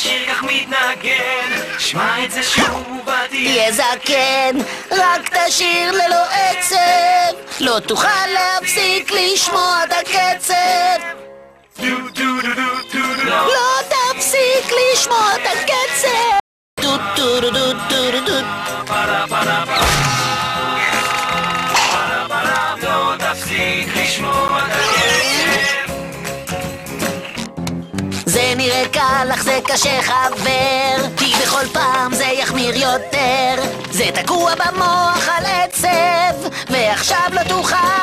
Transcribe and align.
השיר 0.00 0.34
כך 0.34 0.42
מתנגן. 0.42 1.78
שמע 1.78 2.24
את 2.24 2.30
זה 2.30 2.42
שוב 2.42 3.00
ותהיה 3.02 3.26
תהיה 3.28 3.72
זקן, 3.72 4.58
רק 4.90 5.30
תשיר 5.36 5.92
ללא 5.92 6.24
עצב, 6.32 7.36
לא 7.60 7.80
תוכל 7.80 8.26
להפסיק 8.34 9.12
לשמוע 9.12 9.80
את 9.84 9.92
הקצב. 9.92 10.54
לא 13.28 13.82
תפסיק 13.88 14.72
לשמוע 14.92 15.32
את 15.34 15.46
הקצב. 15.46 16.38
דו 16.80 17.40
לא 22.82 23.16
תפסיק 23.18 23.96
לשמוע 23.96 24.58
את 24.58 24.72
הקצב 24.72 25.09
נראה 28.56 28.82
קל, 28.92 29.28
אך 29.34 29.42
זה 29.42 29.58
קשה 29.64 30.02
חבר, 30.02 31.08
כי 31.16 31.32
בכל 31.42 31.66
פעם 31.72 32.14
זה 32.14 32.24
יחמיר 32.24 32.76
יותר. 32.76 33.62
זה 33.90 34.04
תקוע 34.14 34.52
במוח 34.54 35.28
על 35.28 35.44
עצב, 35.46 36.48
ועכשיו 36.70 37.28
לא 37.32 37.42
תוכל 37.48 37.99